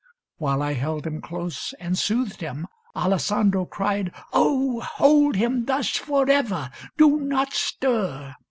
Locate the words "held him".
0.73-1.21